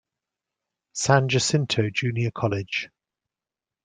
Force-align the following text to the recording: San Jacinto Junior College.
San 0.93 1.29
Jacinto 1.29 1.87
Junior 1.93 2.31
College. 2.31 2.89